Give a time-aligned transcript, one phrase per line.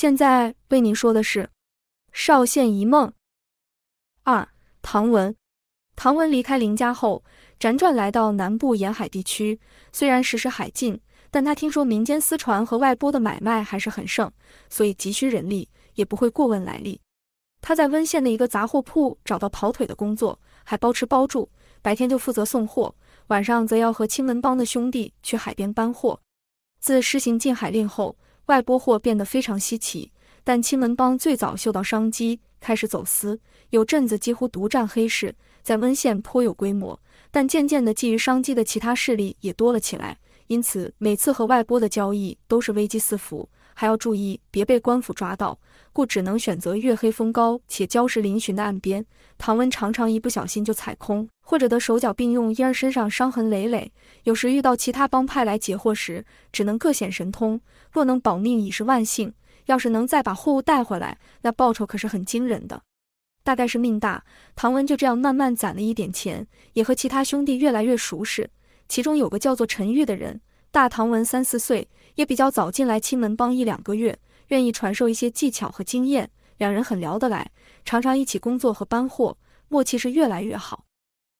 [0.00, 1.42] 现在为您说的是
[2.12, 3.08] 《少县一梦》
[4.22, 4.48] 二。
[4.80, 5.34] 唐文，
[5.96, 7.24] 唐文离开林家后，
[7.58, 9.58] 辗转来到南部沿海地区。
[9.92, 11.00] 虽然时时海禁，
[11.32, 14.30] 但他听说民间私船和外拨的买卖还是很盛，
[14.70, 17.00] 所以急需人力，也不会过问来历。
[17.60, 21.50] 他在温县的一个杂货铺找到跑腿的工作，还包吃包住，
[21.82, 22.94] 白天就负责送货，
[23.26, 26.20] 晚上则要和青门帮的兄弟去海边搬货。
[26.78, 28.16] 自施行禁海令后，
[28.48, 30.10] 外拨货变得非常稀奇，
[30.42, 33.38] 但青门帮最早嗅到商机，开始走私，
[33.70, 36.98] 有阵子几乎独占黑市，在温县颇有规模。
[37.30, 43.50] 但渐渐的，觊觎商机的其他势力也多了起来，因此每次和外拨的交易都是危机四伏。
[43.80, 45.56] 还要注意别被官府抓到，
[45.92, 49.06] 故只能选择月黑风高且礁石嶙峋的岸边。
[49.38, 53.92] 唐温常常一不小心就踩空，或者得手脚并用，因而身上伤痕累累。
[54.24, 57.60] 有时遇到其他帮派来劫货时，只能各显神通。
[57.92, 59.32] 若能保命已是万幸，
[59.66, 62.82] 要是能再把货物带回来，那报酬可是很惊人的。
[63.44, 64.24] 大概是命大，
[64.56, 68.50] 唐文就这样慢慢攒了一点钱，也和其他兄弟越来越熟识。
[68.88, 70.40] 其中有个叫做陈玉的人，
[70.70, 71.88] 大唐文三四岁。
[72.14, 77.48] 也比较早进来青门帮一两个月，愿意传授一些技巧和经验，两人很聊得来，
[77.84, 80.84] 常常一起工作和搬货，默契是越来越好。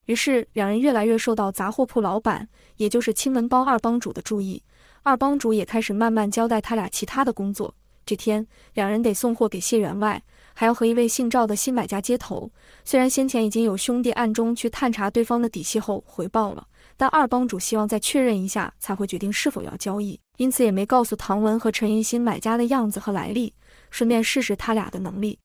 [0.07, 4.63] 于是两人越来越受到杂货铺老板，也就是青门帮二帮主的注意，
[5.03, 7.75] 二帮主也开始慢慢交代他俩其他的工作。
[8.07, 10.23] 这天，两人得送货给谢员外，
[10.55, 12.49] 还要和一位姓赵的新买家接头。
[12.85, 16.69] 虽然先前已经有兄弟暗中去探查对方的底细后回报了。
[16.99, 23.55] 但二帮主希望再确认一下，才会决定是否要交易，因此也没告诉唐文和陈云新买家的样子和来历，
[23.89, 25.39] 顺便试试他俩的能力。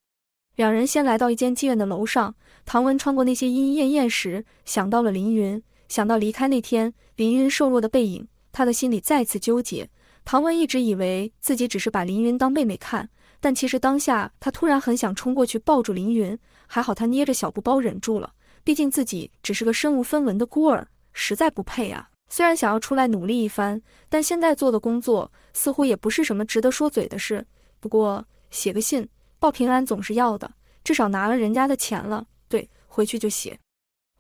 [0.56, 9.88] 两人先来到一间妓院的楼上，唐文穿过那些莺莺燕燕时，想到了凌云，想到离开那天凌云瘦弱的背影，他的心里再次纠结。
[10.26, 13.10] 唐文一直以为自己只是把凌云当妹妹看，
[13.40, 18.32] 但其实当下他突然很想冲过去抱住凌云，还好他捏着小布包忍住了，
[18.64, 20.88] 毕竟自己只是个身无分文的孤儿。
[21.14, 22.10] 实在不配啊！
[22.30, 27.46] 虽然想要出来努力一番，但现在做的工作似乎也不是什么值得说嘴的事。
[27.80, 29.08] 不过写个信
[29.40, 30.52] 报平安总是要的，
[30.84, 32.26] 至少拿了人家的钱了。
[32.48, 33.60] 对，回去就写。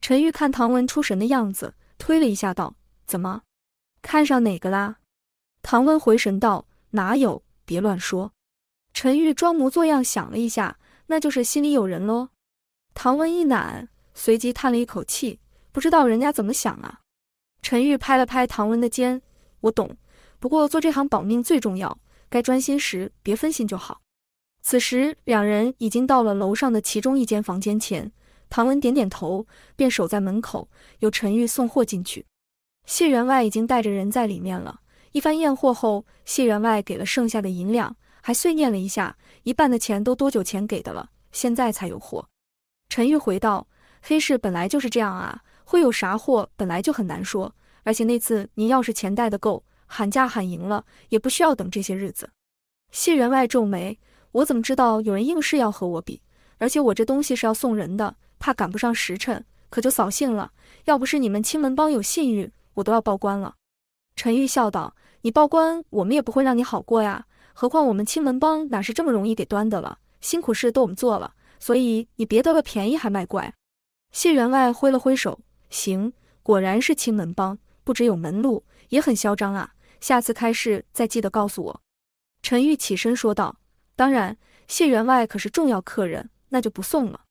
[0.01, 2.75] 陈玉看唐文出神的样子，推了一下道
[3.07, 3.41] ：“怎么，
[4.01, 4.97] 看上哪个啦？”
[5.63, 7.41] 唐文回神道：“哪有？
[7.65, 8.31] 别乱说。”
[8.93, 10.77] 陈玉装模作样想了一下，
[11.07, 12.29] 那就是心里有人喽。
[12.93, 15.39] 唐文一懒，随即叹了一口气。
[15.73, 17.01] 不知道人家怎么想啊？
[17.63, 19.21] 陈玉拍了拍唐文的肩，
[19.61, 19.97] 我懂。
[20.39, 21.97] 不过做这行保命最重要，
[22.29, 23.99] 该专心时别分心就好。
[24.61, 28.11] 此时两人已经到了楼上的其中一间房间前，
[28.49, 30.69] 唐文点点头，便守在门口，
[30.99, 32.25] 由陈玉送货进去。
[32.85, 34.81] 谢员外已经带着人在里面了。
[35.11, 42.27] 一番验货后，谢员外给了剩下的银两，还碎念了一下，一半的钱都多久前给的了，现在才有货。
[42.89, 43.67] 陈玉回道
[44.03, 47.53] ：“黑市本来就是这样啊。”会有啥货本来就很难说，
[47.83, 52.29] 而且那次您要是钱带的够，喊价喊赢了，也不需要等这些日子。
[52.91, 53.97] 谢员外皱眉，
[54.31, 56.21] 我怎么知道有人硬是要和我比？
[56.59, 60.51] 而且我这东西是要送人的，怕赶不上时辰，可就扫兴了。
[60.85, 63.55] 要不是你们青门帮有信誉，我都要报官了。
[64.15, 67.25] 陈玉笑道：“你报官，我们也不会让你好过呀。
[67.53, 69.97] 何况我们青门帮哪是这么容易给端的了？
[70.21, 73.53] 辛苦事都我们做了，所以你别得了便宜还卖乖。”
[74.13, 75.39] 谢员外挥了挥手。
[75.73, 76.13] 行，
[76.43, 79.73] 果然是青门帮，不只有门路，也很嚣张啊！
[79.99, 81.81] 下次开市再记得告诉我。
[82.43, 83.57] 陈玉起身说道
[83.97, 87.21] ：“当然，谢员外可是重要客人，那就不送了。”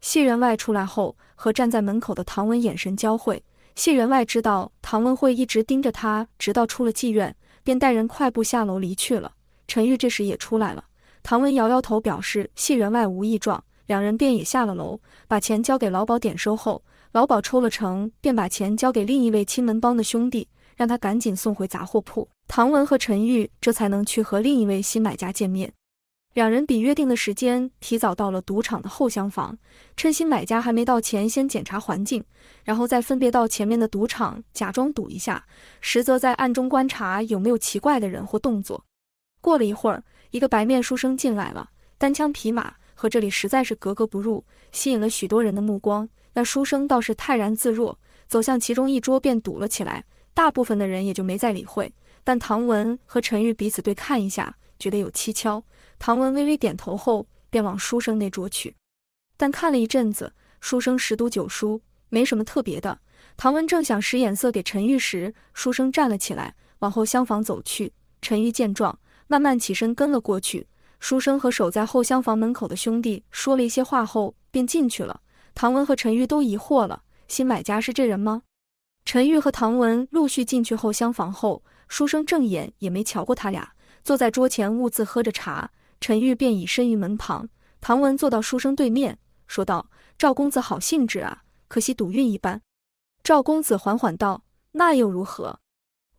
[0.00, 3.42] 谢员外出来后，和站在门口的唐文眼神交汇。
[3.74, 7.34] 谢员外知道唐文会一直盯着他，直到出了妓院，
[7.64, 9.32] 便带人快步下楼离去了。
[9.66, 10.84] 陈玉这时也出来了，
[11.24, 16.84] 唐文摇摇头表示谢员外无异状，两人便也下了楼，把钱交给老鸨点收后。
[17.12, 22.28] 老鸨抽了成，便把钱交给另一位青门帮的兄弟，让他赶紧送回杂货铺。
[22.46, 25.72] 唐文和陈玉这才能去和另一位新买家见面。
[26.34, 29.58] 两人比约定的时间提早到了赌场的后厢房，
[29.96, 32.22] 趁新买家还没到前，先检查环境，
[32.62, 35.44] 然后再分别到前面的赌场假装赌一下，
[35.80, 38.84] 实则在暗中观察有没有奇怪的人或动作。
[39.40, 46.08] 过了一会儿，一个白面书生进来了，单枪匹马，和这里实在是格格不入，吸引了许多人的目光。
[46.34, 47.98] 那书生倒是泰然自若，
[48.28, 50.04] 走向其中一桌便赌了起来。
[50.32, 51.92] 大部分的人也就没再理会。
[52.22, 55.62] 但唐文和陈玉彼此对看一下，觉得有蹊跷。
[55.98, 58.74] 唐文微微点头后，便往书生那桌去。
[59.36, 63.00] 但看了一阵子，书生十赌九输，没什么特别的。
[63.36, 67.92] 唐文正想使眼色给陈玉时，书生站了起来，往后厢房走去。
[68.22, 70.66] 陈玉见状，慢慢起身跟了过去。
[71.00, 75.20] 书生和守在后厢房门口的兄弟说了一些话后，便进去了。
[75.54, 78.42] 唐文和陈玉都疑惑了：新买家是这人吗？
[79.04, 83.72] 陈玉和唐文陆续进去后厢房后，书生正眼也没瞧过他俩，
[84.04, 85.70] 坐在桌前兀自喝着茶。
[86.00, 87.48] 陈玉便已身于门旁，
[87.80, 92.60] 唐文坐到书生对面，说道：“赵公子好兴致啊，可惜赌运一般。”
[93.22, 95.60] 赵公子缓缓道：“那又如何？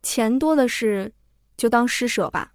[0.02, 1.12] 钱多的是，
[1.56, 2.52] 就当施舍吧。”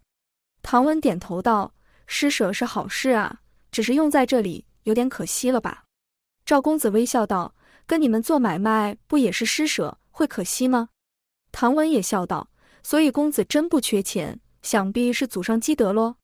[0.64, 1.74] 唐文点头道。
[2.10, 5.84] 施舍是好事啊，只是用在这里有点可惜了吧？
[6.48, 7.54] 赵公子微笑道
[7.86, 10.88] ：“跟你们做买卖不也是施舍，会可惜吗？”
[11.52, 12.48] 唐文也笑道
[12.82, 16.16] ：“所以公子真不缺钱，想必是祖上积德喽。”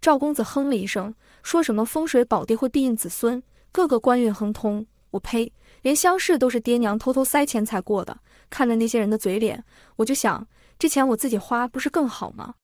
[0.00, 4.86] 赵公子哼了一声，说什么风水宝地会庇荫子孙，个个官运亨通。
[5.10, 5.52] 我呸！
[5.82, 8.18] 连乡试都是爹娘偷偷塞钱才过的，
[8.48, 9.62] 看着那些人的嘴脸，
[9.96, 10.48] 我就想，
[10.78, 12.54] 这钱我自己花不是更好吗？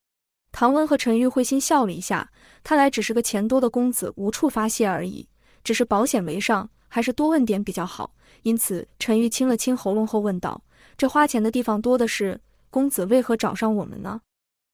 [0.53, 5.29] 唐文和陈玉会心笑了一下，看来只是个钱多的公子无处发泄而已，
[5.63, 8.15] 只是保险为上，还是多问点比较好。
[8.43, 10.63] 因此，陈玉清了清喉咙后问道
[10.97, 14.21] ：“这花钱的地方多的是，公子为何找上我们呢？”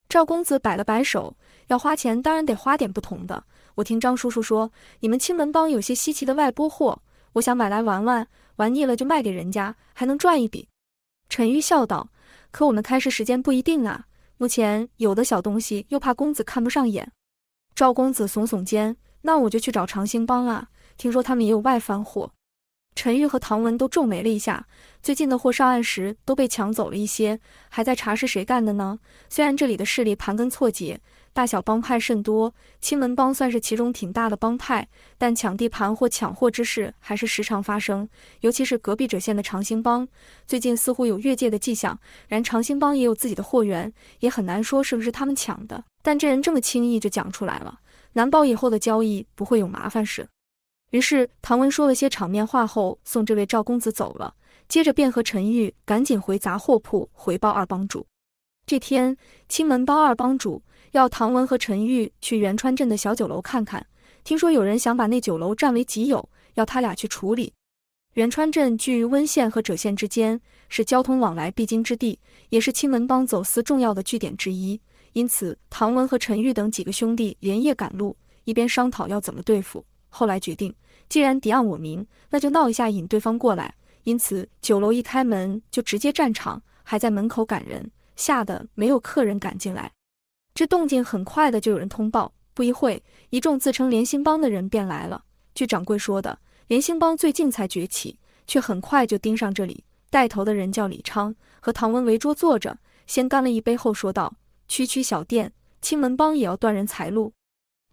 [0.06, 1.34] 赵公子摆了摆手
[1.68, 3.44] ：“要花钱，当然得花点不同的。
[3.76, 7.00] 我听张叔叔说，你们青门帮有些稀奇的外拨货，
[7.32, 10.68] 我想买来玩玩，玩腻了就卖给人家，还能赚一笔。”
[11.30, 12.10] 陈玉笑道
[12.52, 14.04] ：“可我们开市时间不一定啊。”
[14.36, 17.10] 目前有的小东西又怕公子看不上眼，
[17.74, 20.68] 赵公子耸耸肩，那我就去找长兴帮啊，
[21.00, 22.30] 听说他们也有外翻货。
[22.94, 24.66] 陈玉和唐文都皱眉了一下，
[25.02, 28.98] 最近的货上岸时都被抢走了一些，还在查是谁干的呢。
[29.30, 31.00] 虽然这里的势力盘根错节。
[31.32, 34.86] 大小帮派甚多，青门帮算是其中挺大的帮派，
[35.16, 38.06] 但抢地盘或抢货之事还是时常发生。
[38.40, 40.06] 尤其是隔壁者县的长兴帮，
[40.44, 41.98] 最近似乎有越界的迹象。
[42.26, 45.84] 然长兴帮也有自己的货源，也很难说是不是他们抢的。
[46.02, 47.78] 但这人这么轻易就讲出来了，
[48.14, 50.28] 难保以后的交易不会有麻烦事。
[50.90, 54.34] 于是唐文说了些场面话后，送这位赵公子走了，
[54.68, 58.06] 接着便和陈玉赶紧回杂货铺回报二帮主。
[58.66, 59.16] 这天，
[59.48, 60.62] 青门帮二帮主。
[60.92, 63.86] 要唐文和陈玉去元川镇的小酒楼看看，
[64.24, 67.52] 听说有人想把那酒楼占为己有，要他俩去处理。
[68.14, 74.80] 元川镇距温县和者县之间，是交通往来必经之地，也是青门帮走私重要的据点之一。
[75.12, 79.84] 因此，唐文和陈玉等几个兄弟连夜赶路，一边商讨要怎么对付。
[80.10, 80.74] 后来决定，
[81.08, 83.74] 既然敌暗我明，那就闹一下引对方过来。
[84.04, 89.92] 因此，酒楼一开门就直接战场，还在门口赶人，吓得没有客人敢进来。
[90.54, 92.32] 这动静很快的，就有人通报。
[92.52, 95.24] 不一会，一众自称连兴帮的人便来了。
[95.54, 99.84] 据掌柜说的，连兴帮最近才崛起，却很快就盯上这里。
[100.10, 104.34] 带头的人叫李昌，和唐文围桌坐着，先干了一杯，后说道
[104.66, 107.32] ：“区区小店，青门帮也要断人财路。”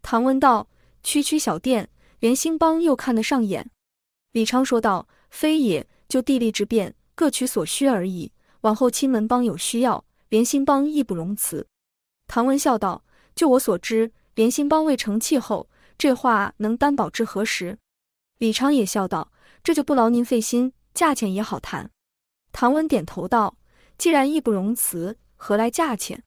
[0.01, 0.67] 唐文道
[1.03, 3.69] ：“区区小店，连兴邦又看得上眼？”
[4.33, 8.31] 李昌说道：“非也，就地利之便，各取所需而已。
[8.61, 11.67] 往后青门帮有需要，连兴邦义不容辞。”
[12.27, 13.03] 唐文笑道
[13.33, 17.77] ：“就我所知，连兴邦未成气候，这话能担保至何时？”
[18.37, 19.31] 李昌也笑道
[19.63, 21.89] ：“这就不劳您费心，价钱也好谈。”
[22.51, 23.57] 唐文点头道
[23.97, 26.23] ：“既然义不容辞，何来价钱？”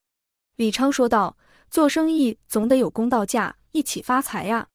[0.57, 1.37] 李昌说道
[1.71, 4.69] ：“做生意总得有公道价，一起发财呀。”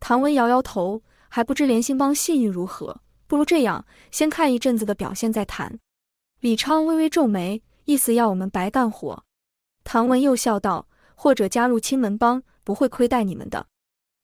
[0.00, 5.78] 唐文摇摇头，还不知连兴帮信誉如何，不如这样，先看一阵子的表现再谈。
[6.40, 9.22] 李昌微微皱眉，意思要我们白干活。
[9.84, 13.66] 唐文又笑道：“或者加入青门帮，不会亏待你们的。”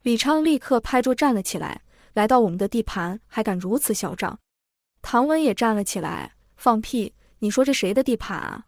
[0.02, 1.82] 李昌立刻拍桌站了起来
[2.14, 4.38] ：“来到我们的地盘，还敢如此嚣张？”
[5.02, 7.14] 唐文也站了起来：“放屁！
[7.40, 8.64] 你说这谁的地盘啊？”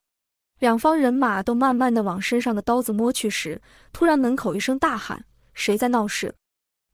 [0.60, 3.62] 两方人马都慢慢的往身上的刀子摸去时，
[3.92, 5.24] 突然门口一声大喊
[5.54, 6.34] ：“谁在闹事？”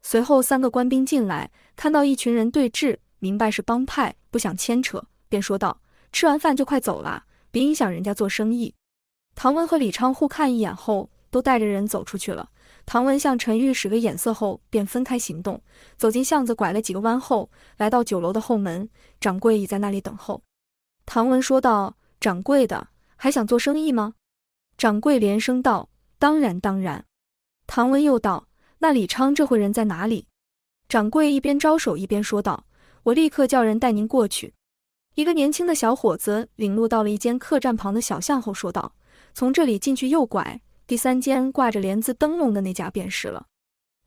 [0.06, 5.80] 随后三个官兵进来，看到一群人对峙，明白是帮派，不想牵扯，便说道
[6.12, 8.74] ：“吃完饭就快走了，别影响人家做生意。”
[9.34, 12.50] 唐文和李昌互看一眼后，都带着人走出去了。
[12.84, 15.58] 唐文向陈玉使个眼色后，便分开行动，
[15.96, 18.86] 走进巷子，拐了几个弯后，来到酒楼的后门。
[19.18, 20.42] 掌柜已在那里等候。
[21.06, 24.12] 唐文说道：“掌柜的，还想做生意吗？”
[24.76, 25.88] 掌柜连声道
[26.20, 27.06] ：“当然，当然。”
[27.66, 30.26] 唐文又道：“那李昌这会人在哪里？”
[30.88, 32.66] 掌柜一边招手一边说道
[33.04, 34.54] ：“我立刻叫人带您过去。”
[35.14, 38.94] 一个年轻的小伙子领路到了一间客栈旁的小巷后，说道。
[39.32, 43.46] 从这里进去右拐，第三间挂着帘子灯笼的那家便是了。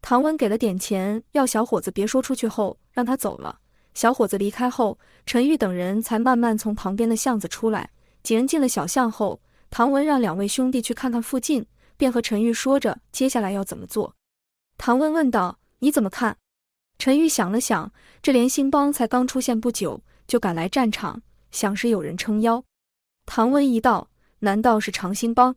[0.02, 3.60] 唐文给了点钱，要小伙子别说出去后，让他走了。
[3.94, 7.90] 小伙子离开后，陈玉等人才慢慢从旁边的巷子出来。
[8.24, 11.66] 几人进了小巷后，唐文让两位兄弟去看看附近，
[11.98, 14.14] 便和陈玉说着接下来要怎么做。
[14.78, 16.38] 唐文问道：“你怎么看？”
[17.00, 17.92] 陈玉想了想，
[18.22, 22.64] 这连兴帮才刚出现不久，就赶来战场，想是有人撑腰。
[23.26, 25.56] 唐文一道：“难道是长兴帮？”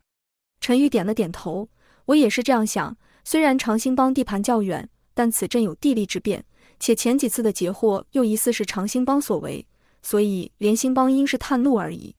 [0.60, 1.68] 陈玉点了点头
[2.06, 2.96] ：“我也是这样想。
[3.24, 6.44] 虽然长兴帮地盘较远，但此阵有地利之便，
[6.78, 9.66] 且前几次的劫获又疑似是长兴帮所为，
[10.02, 12.14] 所以连兴帮应是探路而已。”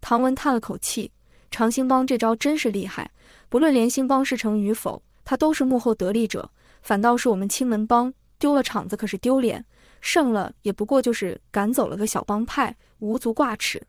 [0.00, 1.12] 唐文叹了口气
[1.50, 3.10] ：“长兴帮这招真是厉害，
[3.48, 6.50] 不论连兴帮事成与否，他都是幕后得利者。
[6.82, 9.62] 反倒是我们青门帮丢了场子，可是丢脸；
[10.00, 13.82] 胜了也不过就是赶走了个小帮派，无足挂齿。”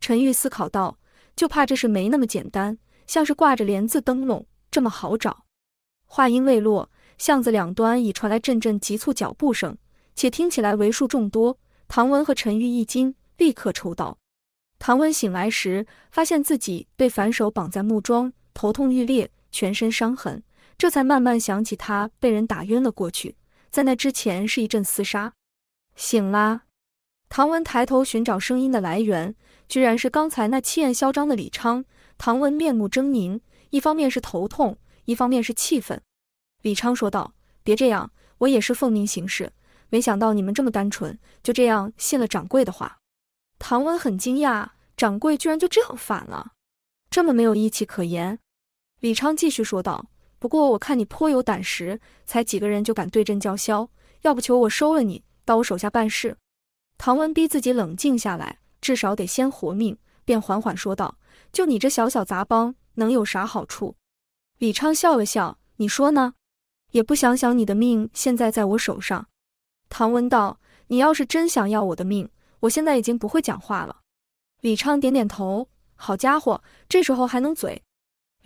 [0.00, 0.98] 陈玉思考道
[1.34, 5.44] ：“就怕这事没那么简单，像是挂着帘子灯笼这么好找。”
[6.04, 9.76] 话音未落，巷子两端已传来阵阵急促脚步声，
[10.14, 11.58] 且听起来为数众多。
[11.88, 14.18] 唐文和陈玉一惊，立刻抽刀。
[14.78, 20.42] 唐文醒来时，发现自己被反手绑在木桩，头痛欲裂，全身伤痕，
[20.78, 23.36] 这才慢慢想起他被人打晕了过去，
[23.70, 25.32] 在那之前是一阵厮杀。
[25.94, 26.62] 醒啦！
[27.28, 29.34] 唐文抬头寻找声音的来源。
[29.68, 31.84] 居然是刚才那气焰嚣张的李昌。
[32.18, 33.40] 唐文面目狰狞，
[33.70, 36.00] 一方面是头痛，一方面是气愤。
[36.62, 39.52] 李昌说道：“别这样，我也是奉命行事，
[39.90, 42.98] 没想到你们这么单纯，就这样信了掌柜的话。”
[43.58, 46.52] 唐文很惊讶，掌柜居然就这样反了，
[47.10, 48.38] 这么没有义气可言。
[49.00, 50.06] 李昌继续说道
[50.38, 53.88] ：“不过我看你颇有胆识，才几个人就敢对阵叫嚣，
[54.22, 56.36] 要不求我收了你，到我手下办事。”
[56.98, 58.58] 唐文逼自己冷静下来。
[58.78, 61.18] 至少得先活命，便缓缓说道
[61.50, 63.96] ：“就你这小小杂帮，能有啥好处？”
[64.58, 66.34] 李昌笑了笑：“你说呢？
[66.92, 69.26] 也不想想你的命现在在我手上。”
[69.88, 72.28] 唐文道：“你要是真想要我的命，
[72.60, 74.02] 我现在已经不会讲话了。”
[74.60, 77.82] 李昌点点头：“好家伙，这时候还能嘴？”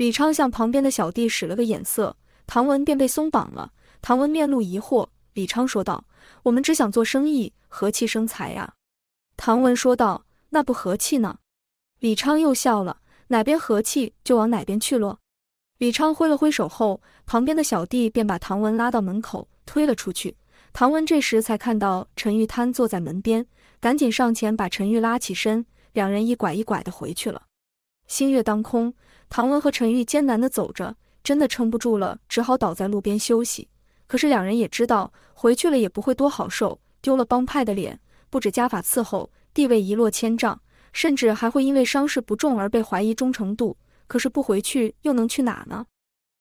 [0.00, 2.16] 李昌向旁边的小弟使了个眼色，
[2.46, 3.70] 唐文便被松绑了。
[4.00, 6.06] 唐文面露疑惑，李昌说道
[6.44, 8.72] ：“我们只想做生意，和气生财呀。”
[9.36, 10.24] 唐文说道。
[10.48, 11.36] 那不和气呢？
[11.98, 15.18] 李昌又笑了，哪边和气就往哪边去咯。
[15.76, 20.34] 李昌挥了挥手后，旁边的小弟便把唐文拉到门口，推了出去。
[20.72, 23.44] 唐文这时才看到陈玉瘫坐在门边，
[23.78, 27.42] 赶紧上前把陈玉拉起身，两人一拐一拐的回去了。
[28.10, 28.92] 星月当空，
[29.28, 33.68] 唐文和陈玉艰难地走着，真的撑不住了，只好倒在路边休息。
[34.08, 39.30] 可是两人也知道，回去了也不会多好受，丢了帮派的脸，不止家法伺候。
[39.54, 40.60] 地位一落千丈，
[40.92, 43.76] 甚至还会因为伤势不重而被怀疑忠诚度。
[44.08, 45.86] 可是不回去又能去哪呢？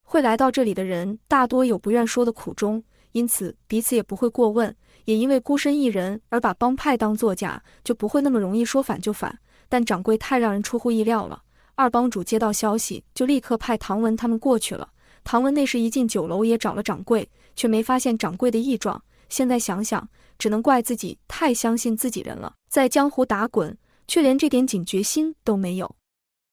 [0.04, 4.76] 会来到这里的人大多有不愿说的苦衷，因此彼此也不会过问。
[5.06, 9.38] 也因为孤身一人而把帮派当作家，就不会那么容易说反就反。
[9.70, 11.44] 但掌柜太让人出乎意料了，
[11.80, 14.92] 二帮主接到消息就立刻派唐文他们过去了。
[15.24, 19.02] 唐文那时一进酒楼也找了掌柜，却没发现掌柜的异状。
[19.30, 22.54] 现在想想，只能怪自己太相信自己人了。
[22.68, 23.78] 在江湖打滚，
[24.10, 25.96] 却连这点警觉心都没有。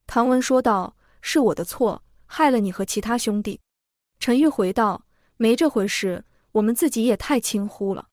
[0.06, 3.59] 唐文说道：“是我的错，害了你和其他兄弟。”
[4.21, 5.06] 陈玉回道
[5.38, 8.06] ：“没这回事，我们自己也太轻忽了。”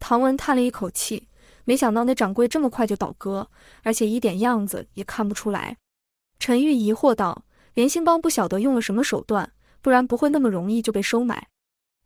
[0.00, 1.28] 唐文叹了一口气，
[1.66, 3.46] 没想到那掌柜这么快就倒戈，
[3.82, 5.76] 而且一点样子也看不出来。
[6.38, 11.48] 陈玉疑惑道：“连兴帮不晓得用了什么手段，不然不会那么容易就被收买。”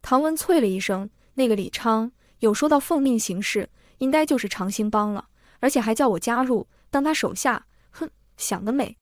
[0.03, 3.69] 唐文啐了一声：“那个李昌有说到奉命行事，
[3.99, 5.27] 应该就是长兴帮了。”
[5.61, 8.09] 而且还叫我加入当他手下，哼，
[8.39, 8.97] 想得美！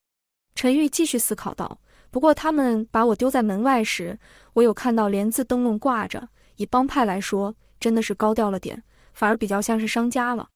[0.57, 1.79] 陈玉继续思考道
[2.11, 4.19] ：“不过他们把我丢在门外时，
[4.55, 6.29] 我有看到连’字灯笼挂着。
[6.57, 8.83] 以帮派来说，真的是高调了点，
[9.15, 10.49] 反而比较像是商家了。”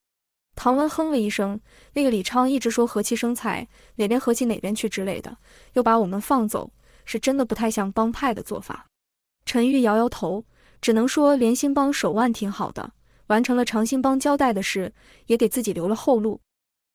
[0.54, 1.60] 唐文哼了一声
[1.94, 3.66] ：“那个李昌一直说和气生财，
[3.96, 5.36] 哪边和气哪边去之类的，
[5.72, 6.70] 又把我们放走，
[7.04, 8.86] 是真的不太像帮派的做法。”
[9.44, 10.44] 陈玉摇摇头，
[10.80, 12.92] 只能说连兴帮手腕挺好的。
[13.28, 14.92] 完成了长兴帮交代的事，
[15.26, 16.40] 也给自己留了后路。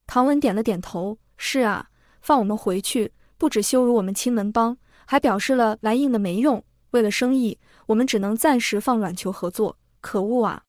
[0.06, 1.90] 唐文点了点头：“是啊，
[2.22, 6.64] 放我们回去，不止羞辱我们青门帮，还表示了来硬的没用。
[6.92, 9.78] 为了生意，我们只能暂时放软球合作。
[10.00, 10.62] 可恶啊！”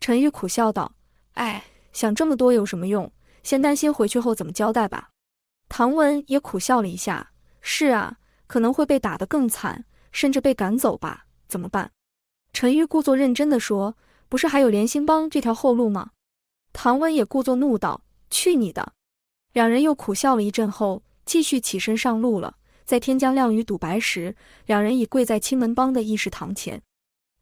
[0.00, 0.94] 陈玉苦笑道
[1.34, 1.62] ：“哎，
[1.92, 3.12] 想这么多有什么用？
[3.42, 5.10] 先担心回去后怎么交代吧。”
[5.68, 11.26] 唐文也苦笑了一下：“是啊，可能会被打得更惨，甚至被赶走吧？
[11.48, 11.90] 怎么办？”
[12.52, 13.96] 陈玉故作认真地说。
[14.28, 16.12] 不是还有连兴帮这条后路吗？
[16.72, 18.94] 唐文也故作怒道：“去你的！”
[19.52, 22.56] 两人又苦笑了一阵后，继续起身上路了。
[22.86, 24.34] 在天将亮与赌白时，
[24.64, 26.80] 两人已跪在青门帮的议事堂前。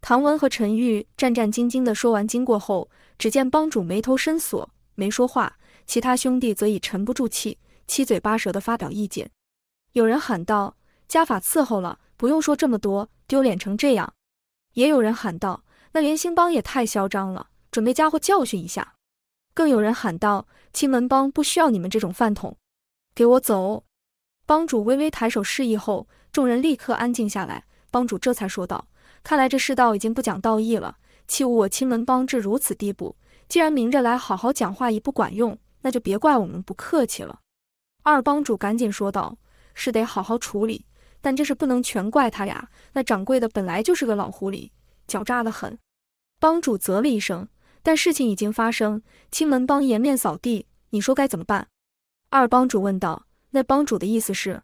[0.01, 5.53] 唐文和陈玉战战兢兢地说完经过后，只见帮主眉头深锁，没说话；
[5.87, 9.31] 其他兄弟则已沉不住气，七嘴八舌地发表意见。
[9.93, 10.77] 有人喊道
[11.07, 14.15] ：“家法伺候了，不用说这么多，丢脸成这样。”
[14.75, 18.95] 也有人喊道：“那连兴帮也太嚣张了，准备家伙教训一下。”
[19.53, 22.57] 更有人喊道：“青门帮不需要你们这种饭桶，
[23.15, 23.85] 给我走！”
[24.47, 27.65] 帮主微微抬手示意后，众人立刻安静下来。
[27.91, 28.87] 帮主这才说道
[29.23, 30.97] ：“看来这世道已经不讲道义了，
[31.29, 33.17] 欺侮我青门帮至如此地步。
[33.49, 37.41] 既然明着来好好讲话也不管用，那就别怪我们不客气了。”
[38.03, 39.37] 二帮主赶紧说道
[39.75, 40.87] ：“是得好好处理，
[41.21, 42.69] 但这事不能全怪他俩。
[42.93, 44.71] 那掌柜的本来就是个老狐狸，
[45.07, 45.79] 狡诈得很。”
[46.41, 47.49] 帮主啧了一声。
[47.83, 51.67] 但事情已经发生，青门帮颜面扫地，你说该怎么办？
[52.29, 53.27] 二帮主问道。
[53.53, 54.63] 那帮主的意思是？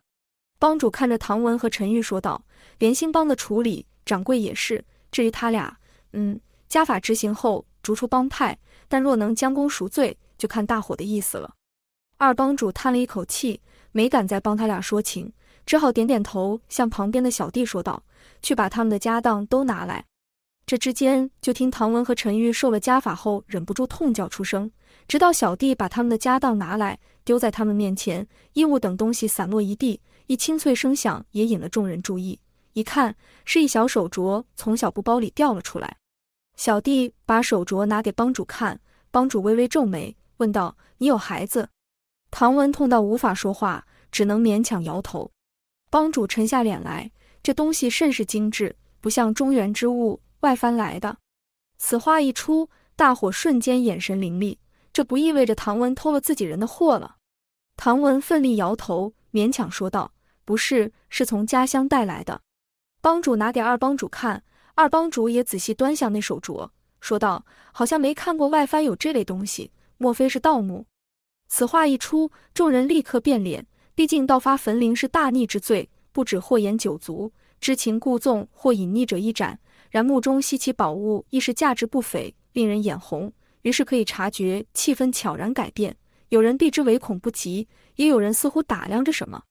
[0.58, 2.44] 帮主看着唐文和陈玉说道
[2.78, 4.82] ：“连兴帮的处理，掌柜也是。
[5.12, 5.78] 至于他俩，
[6.14, 8.58] 嗯，家法执行后逐出帮派，
[8.88, 11.52] 但若能将功赎罪，就看大伙的意思了。”
[12.16, 13.60] 二帮主叹了一口气，
[13.92, 15.30] 没敢再帮他俩说情，
[15.66, 18.02] 只好点点头，向旁边的小弟说道
[18.40, 20.06] ：“去把他们的家当都拿来。”
[20.66, 24.70] 这之间，就听唐文和陈玉受了家法后，忍不住痛叫出声。
[25.06, 32.40] 直到小弟把他们的家当拿来，丢在他们面前，衣物等东西散落一地，一清脆声响也引了众人注意。
[32.76, 33.16] 一看，
[33.46, 35.96] 是一小手镯从小布包里掉了出来。
[36.56, 38.78] 小弟把手镯拿给帮主看，
[39.10, 41.70] 帮主微微皱眉，问道：“你有孩子？”
[42.30, 45.32] 唐文痛到无法说话，只能勉强摇头。
[45.88, 47.10] 帮主沉下脸来，
[47.42, 50.20] 这东西甚是精致，不像中原之物。
[50.40, 51.16] 外藩来的，
[51.78, 54.58] 此话一出，大伙瞬间眼神凌厉。
[54.92, 57.16] 这不意味着唐文偷了自己人的货了？
[57.74, 60.12] 唐文奋力摇头，勉强说道
[60.44, 62.42] ：“不是，是从家乡带来的。”
[63.06, 64.42] 帮主拿给二帮主看，
[64.74, 66.68] 二帮主也仔细端详那手镯，
[67.00, 70.84] 说道：“好像没看过外藩有这类东西，莫非是盗墓？”
[71.46, 73.64] 此话一出，众人立刻变脸。
[73.94, 79.56] 毕竟盗发坟陵是大逆之罪，不止祸延九族，知情故纵或隐匿者一斩。
[79.88, 83.32] 然墓中稀奇宝物亦是价值不菲，令人眼红。
[83.62, 85.96] 于是可以察觉气氛悄然改变，
[86.30, 89.44] 有人避之唯恐不及，也有人似乎打量着什么。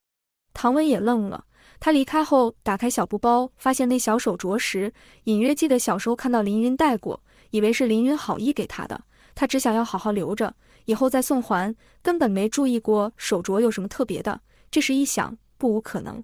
[0.54, 1.46] 唐文也愣了，
[1.86, 4.92] 他离开后打开小布包，发现那小手镯时，
[5.26, 7.22] 隐约记得小时候看到凌云戴过，
[7.52, 9.00] 以为是凌云好意给他的，
[9.36, 10.52] 他只想要好好留着，
[10.86, 14.42] 以后再送还，根本没注意过手镯有什么特别的。
[14.72, 16.24] 这时一想，不无可能。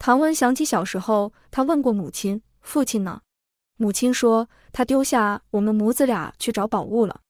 [0.00, 3.20] 唐文想起小时候，他问过母亲：“父亲呢？”
[3.78, 7.20] 母亲说，他丢下我们母子俩去找宝物了。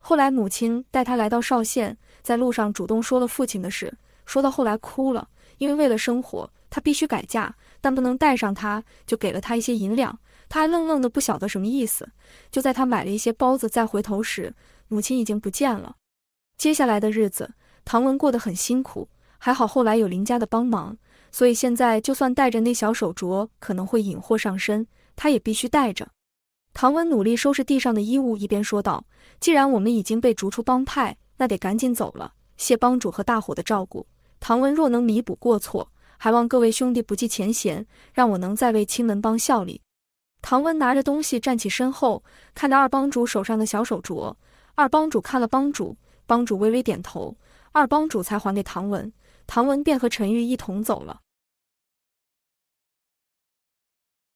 [0.00, 10.18] 后来母亲带他来到邵县，在路上主动说了父亲的事，说到后来哭了，因为为了生活，他必须改嫁，但不能带上他，就给了他一些银两。
[10.48, 12.08] 他还愣愣的不晓得什么意思。
[12.50, 14.54] 就在他买了一些包子再回头时，
[14.88, 15.96] 母亲已经不见了。
[16.56, 17.52] 接下来的日子，
[17.84, 20.96] 唐文过得很辛苦，还好后来有林家的帮忙，
[21.30, 24.86] 所以现在就算带着那小手镯，可能会引祸上身。
[25.14, 26.08] 他也必须带着。
[26.72, 29.04] 唐文努力收拾地上的衣物，一边说道
[29.38, 32.32] ：“既然我们已经被逐出帮派，那得赶紧走了。
[32.56, 34.06] 谢帮主和大伙的照顾。
[34.40, 35.91] 唐文若能弥补过错，
[36.22, 39.80] 还望各位兄弟不计前嫌，让我能再为青门帮效力。”
[40.40, 42.22] 唐文拿着东西站起身后，
[42.54, 44.32] 看着二帮主手上的小手镯。
[44.76, 47.36] 二帮主看了帮主，帮主微微点头，
[47.72, 49.12] 二帮主才还给唐文。
[49.48, 51.18] 唐文便和陈玉一同走了。